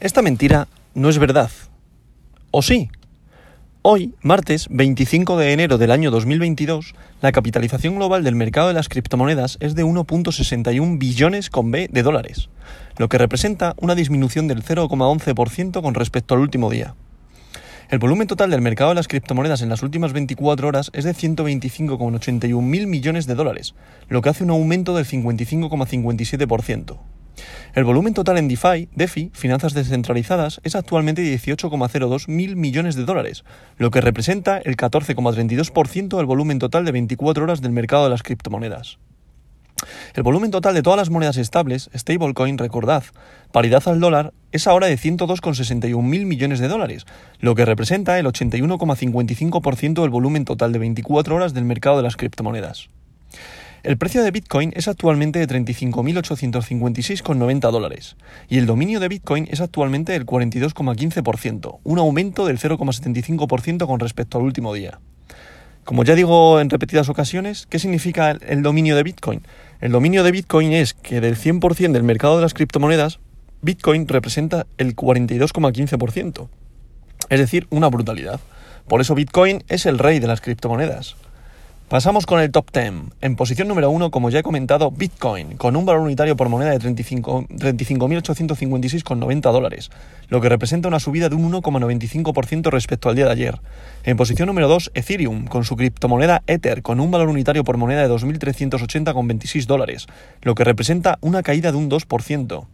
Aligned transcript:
Esta 0.00 0.22
mentira 0.22 0.68
no 0.94 1.08
es 1.08 1.18
verdad. 1.18 1.50
¿O 2.52 2.62
sí? 2.62 2.88
Hoy, 3.82 4.14
martes 4.22 4.68
25 4.70 5.36
de 5.36 5.52
enero 5.52 5.76
del 5.76 5.90
año 5.90 6.12
2022, 6.12 6.94
la 7.20 7.32
capitalización 7.32 7.96
global 7.96 8.22
del 8.22 8.36
mercado 8.36 8.68
de 8.68 8.74
las 8.74 8.88
criptomonedas 8.88 9.56
es 9.58 9.74
de 9.74 9.84
1.61 9.84 10.98
billones 10.98 11.50
con 11.50 11.72
B 11.72 11.88
de 11.90 12.02
dólares, 12.04 12.48
lo 12.96 13.08
que 13.08 13.18
representa 13.18 13.74
una 13.80 13.96
disminución 13.96 14.46
del 14.46 14.62
0,11% 14.62 15.82
con 15.82 15.94
respecto 15.94 16.34
al 16.34 16.42
último 16.42 16.70
día. 16.70 16.94
El 17.90 17.98
volumen 17.98 18.28
total 18.28 18.52
del 18.52 18.62
mercado 18.62 18.90
de 18.90 18.96
las 18.96 19.08
criptomonedas 19.08 19.62
en 19.62 19.68
las 19.68 19.82
últimas 19.82 20.12
24 20.12 20.68
horas 20.68 20.90
es 20.92 21.02
de 21.02 21.12
125,81 21.12 22.62
mil 22.62 22.86
millones 22.86 23.26
de 23.26 23.34
dólares, 23.34 23.74
lo 24.08 24.22
que 24.22 24.28
hace 24.28 24.44
un 24.44 24.50
aumento 24.50 24.94
del 24.94 25.06
55,57%. 25.06 26.98
El 27.74 27.84
volumen 27.84 28.14
total 28.14 28.38
en 28.38 28.48
DeFi, 28.48 28.88
DeFi, 28.94 29.30
finanzas 29.32 29.74
descentralizadas, 29.74 30.60
es 30.64 30.74
actualmente 30.74 31.22
de 31.22 31.36
18,02 31.36 32.28
mil 32.28 32.56
millones 32.56 32.96
de 32.96 33.04
dólares, 33.04 33.44
lo 33.76 33.90
que 33.90 34.00
representa 34.00 34.58
el 34.58 34.76
14,32% 34.76 36.16
del 36.16 36.26
volumen 36.26 36.58
total 36.58 36.84
de 36.84 36.92
24 36.92 37.44
horas 37.44 37.60
del 37.60 37.72
mercado 37.72 38.04
de 38.04 38.10
las 38.10 38.22
criptomonedas. 38.22 38.98
El 40.14 40.22
volumen 40.22 40.50
total 40.50 40.74
de 40.74 40.82
todas 40.82 40.96
las 40.96 41.10
monedas 41.10 41.36
estables, 41.36 41.90
stablecoin, 41.94 42.58
recordad, 42.58 43.04
paridad 43.52 43.86
al 43.86 44.00
dólar, 44.00 44.32
es 44.50 44.66
ahora 44.66 44.86
de 44.86 44.98
102,61 44.98 46.02
mil 46.02 46.26
millones 46.26 46.58
de 46.58 46.68
dólares, 46.68 47.06
lo 47.38 47.54
que 47.54 47.64
representa 47.64 48.18
el 48.18 48.26
81,55% 48.26 50.00
del 50.00 50.10
volumen 50.10 50.44
total 50.44 50.72
de 50.72 50.78
24 50.78 51.36
horas 51.36 51.54
del 51.54 51.64
mercado 51.64 51.98
de 51.98 52.02
las 52.02 52.16
criptomonedas. 52.16 52.88
El 53.84 53.96
precio 53.96 54.24
de 54.24 54.32
Bitcoin 54.32 54.72
es 54.74 54.88
actualmente 54.88 55.38
de 55.38 55.46
35.856,90 55.46 57.70
dólares 57.70 58.16
y 58.48 58.58
el 58.58 58.66
dominio 58.66 58.98
de 58.98 59.06
Bitcoin 59.06 59.46
es 59.50 59.60
actualmente 59.60 60.10
del 60.12 60.26
42,15%, 60.26 61.78
un 61.84 61.98
aumento 62.00 62.44
del 62.44 62.58
0,75% 62.58 63.86
con 63.86 64.00
respecto 64.00 64.38
al 64.38 64.44
último 64.44 64.74
día. 64.74 64.98
Como 65.84 66.02
ya 66.02 66.16
digo 66.16 66.58
en 66.60 66.70
repetidas 66.70 67.08
ocasiones, 67.08 67.66
¿qué 67.66 67.78
significa 67.78 68.32
el 68.32 68.62
dominio 68.62 68.96
de 68.96 69.04
Bitcoin? 69.04 69.42
El 69.80 69.92
dominio 69.92 70.24
de 70.24 70.32
Bitcoin 70.32 70.72
es 70.72 70.94
que 70.94 71.20
del 71.20 71.36
100% 71.36 71.92
del 71.92 72.02
mercado 72.02 72.34
de 72.36 72.42
las 72.42 72.54
criptomonedas, 72.54 73.20
Bitcoin 73.62 74.08
representa 74.08 74.66
el 74.76 74.96
42,15%. 74.96 76.48
Es 77.30 77.38
decir, 77.38 77.68
una 77.70 77.86
brutalidad. 77.88 78.40
Por 78.88 79.00
eso 79.00 79.14
Bitcoin 79.14 79.62
es 79.68 79.86
el 79.86 79.98
rey 79.98 80.18
de 80.18 80.26
las 80.26 80.40
criptomonedas. 80.40 81.14
Pasamos 81.88 82.26
con 82.26 82.40
el 82.40 82.50
top 82.50 82.70
10. 82.70 82.92
En 83.22 83.34
posición 83.34 83.66
número 83.66 83.88
1, 83.88 84.10
como 84.10 84.28
ya 84.28 84.40
he 84.40 84.42
comentado, 84.42 84.90
Bitcoin, 84.90 85.56
con 85.56 85.74
un 85.74 85.86
valor 85.86 86.02
unitario 86.02 86.36
por 86.36 86.50
moneda 86.50 86.72
de 86.72 86.80
35.856,90 86.80 89.52
dólares, 89.52 89.90
lo 90.28 90.42
que 90.42 90.50
representa 90.50 90.88
una 90.88 91.00
subida 91.00 91.30
de 91.30 91.36
un 91.36 91.50
1,95% 91.50 92.70
respecto 92.70 93.08
al 93.08 93.16
día 93.16 93.24
de 93.24 93.32
ayer. 93.32 93.58
En 94.04 94.18
posición 94.18 94.48
número 94.48 94.68
2, 94.68 94.90
Ethereum, 94.92 95.46
con 95.46 95.64
su 95.64 95.76
criptomoneda 95.76 96.42
Ether, 96.46 96.82
con 96.82 97.00
un 97.00 97.10
valor 97.10 97.30
unitario 97.30 97.64
por 97.64 97.78
moneda 97.78 98.06
de 98.06 98.14
2.380,26 98.14 99.64
dólares, 99.64 100.08
lo 100.42 100.54
que 100.54 100.64
representa 100.64 101.16
una 101.22 101.42
caída 101.42 101.72
de 101.72 101.78
un 101.78 101.88
2%. 101.88 102.66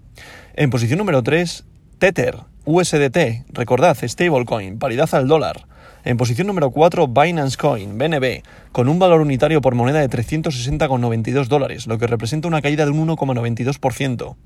En 0.54 0.70
posición 0.70 0.98
número 0.98 1.22
3, 1.22 1.62
Tether, 2.00 2.38
USDT, 2.66 3.44
recordad, 3.52 3.94
stablecoin, 4.02 4.78
paridad 4.78 5.14
al 5.14 5.28
dólar. 5.28 5.66
En 6.02 6.16
posición 6.16 6.46
número 6.46 6.70
4, 6.70 7.08
Binance 7.08 7.58
Coin, 7.58 7.98
BNB, 7.98 8.42
con 8.72 8.88
un 8.88 8.98
valor 8.98 9.20
unitario 9.20 9.60
por 9.60 9.74
moneda 9.74 10.00
de 10.00 10.08
360,92 10.08 11.46
dólares, 11.48 11.86
lo 11.86 11.98
que 11.98 12.06
representa 12.06 12.48
una 12.48 12.62
caída 12.62 12.86
de 12.86 12.90
un 12.90 13.06
1,92%. 13.06 14.36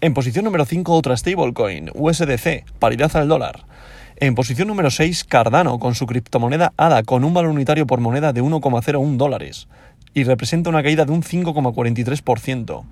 En 0.00 0.14
posición 0.14 0.46
número 0.46 0.64
5, 0.64 0.94
otra 0.94 1.14
stablecoin, 1.14 1.90
USDC, 1.94 2.64
paridad 2.78 3.14
al 3.16 3.28
dólar. 3.28 3.66
En 4.16 4.34
posición 4.34 4.68
número 4.68 4.90
6, 4.90 5.24
Cardano, 5.24 5.78
con 5.78 5.94
su 5.94 6.06
criptomoneda 6.06 6.72
ADA, 6.78 7.02
con 7.02 7.22
un 7.22 7.34
valor 7.34 7.50
unitario 7.50 7.86
por 7.86 8.00
moneda 8.00 8.32
de 8.32 8.42
1,01 8.42 9.16
dólares, 9.16 9.68
y 10.14 10.24
representa 10.24 10.70
una 10.70 10.82
caída 10.82 11.04
de 11.04 11.12
un 11.12 11.22
5,43%. 11.22 12.84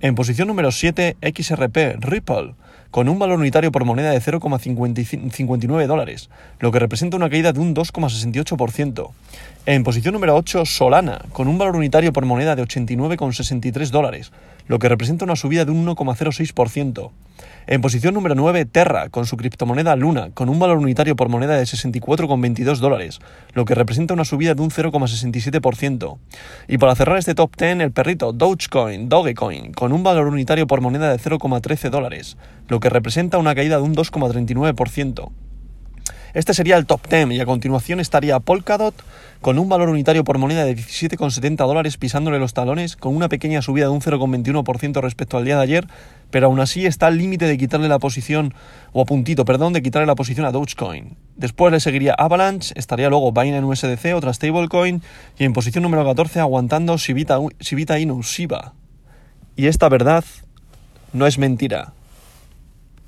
En 0.00 0.14
posición 0.14 0.48
número 0.48 0.70
7, 0.70 1.16
XRP, 1.20 1.96
Ripple, 2.00 2.54
con 2.92 3.08
un 3.08 3.18
valor 3.18 3.40
unitario 3.40 3.72
por 3.72 3.86
moneda 3.86 4.10
de 4.10 4.20
0,59 4.20 5.86
dólares, 5.86 6.28
lo 6.60 6.70
que 6.70 6.78
representa 6.78 7.16
una 7.16 7.30
caída 7.30 7.52
de 7.54 7.58
un 7.58 7.74
2,68%. 7.74 9.10
En 9.64 9.82
posición 9.82 10.12
número 10.12 10.36
8, 10.36 10.66
Solana, 10.66 11.22
con 11.32 11.48
un 11.48 11.56
valor 11.56 11.74
unitario 11.74 12.12
por 12.12 12.26
moneda 12.26 12.54
de 12.54 12.62
89,63 12.62 13.88
dólares, 13.88 14.30
lo 14.68 14.78
que 14.78 14.90
representa 14.90 15.24
una 15.24 15.36
subida 15.36 15.64
de 15.64 15.72
un 15.72 15.86
1,06%. 15.86 17.10
En 17.66 17.80
posición 17.80 18.14
número 18.14 18.34
9, 18.34 18.64
Terra, 18.64 19.08
con 19.08 19.24
su 19.24 19.36
criptomoneda 19.36 19.94
Luna, 19.94 20.30
con 20.34 20.48
un 20.48 20.58
valor 20.58 20.78
unitario 20.78 21.14
por 21.14 21.28
moneda 21.28 21.56
de 21.56 21.62
64,22 21.62 22.78
dólares, 22.78 23.20
lo 23.54 23.64
que 23.64 23.74
representa 23.74 24.14
una 24.14 24.24
subida 24.24 24.54
de 24.54 24.62
un 24.62 24.70
0,67%. 24.70 26.18
Y 26.68 26.78
para 26.78 26.94
cerrar 26.96 27.18
este 27.18 27.34
top 27.34 27.56
10, 27.56 27.80
el 27.80 27.92
perrito 27.92 28.32
Dogecoin, 28.32 29.08
Dogecoin, 29.08 29.72
con 29.72 29.92
un 29.92 30.02
valor 30.02 30.26
unitario 30.26 30.66
por 30.66 30.80
moneda 30.80 31.10
de 31.10 31.18
0,13 31.18 31.90
dólares, 31.90 32.36
lo 32.72 32.80
que 32.80 32.90
representa 32.90 33.38
una 33.38 33.54
caída 33.54 33.76
de 33.76 33.82
un 33.82 33.94
2,39%. 33.94 35.30
Este 36.32 36.54
sería 36.54 36.78
el 36.78 36.86
top 36.86 37.06
10 37.06 37.32
y 37.32 37.40
a 37.40 37.44
continuación 37.44 38.00
estaría 38.00 38.40
Polkadot 38.40 38.94
con 39.42 39.58
un 39.58 39.68
valor 39.68 39.90
unitario 39.90 40.24
por 40.24 40.38
moneda 40.38 40.64
de 40.64 40.74
17,70 40.74 41.66
dólares 41.66 41.98
pisándole 41.98 42.38
los 42.38 42.54
talones 42.54 42.96
con 42.96 43.14
una 43.14 43.28
pequeña 43.28 43.60
subida 43.60 43.84
de 43.84 43.90
un 43.90 44.00
0,21% 44.00 45.02
respecto 45.02 45.36
al 45.36 45.44
día 45.44 45.56
de 45.56 45.62
ayer, 45.64 45.86
pero 46.30 46.46
aún 46.46 46.60
así 46.60 46.86
está 46.86 47.08
al 47.08 47.18
límite 47.18 47.44
de 47.44 47.58
quitarle 47.58 47.88
la 47.88 47.98
posición, 47.98 48.54
o 48.92 49.02
a 49.02 49.04
puntito, 49.04 49.44
perdón, 49.44 49.74
de 49.74 49.82
quitarle 49.82 50.06
la 50.06 50.14
posición 50.14 50.46
a 50.46 50.52
Dogecoin. 50.52 51.18
Después 51.36 51.70
le 51.70 51.80
seguiría 51.80 52.14
Avalanche, 52.16 52.72
estaría 52.74 53.10
luego 53.10 53.32
Binance 53.32 53.66
USDC, 53.66 54.14
otra 54.14 54.32
stablecoin, 54.32 55.02
y 55.38 55.44
en 55.44 55.52
posición 55.52 55.82
número 55.82 56.06
14 56.06 56.40
aguantando 56.40 56.96
Shibita, 56.96 57.38
Shibita 57.60 57.98
Inu, 57.98 58.22
Shiba. 58.22 58.72
Y 59.56 59.66
esta 59.66 59.90
verdad 59.90 60.24
no 61.12 61.26
es 61.26 61.36
mentira. 61.36 61.92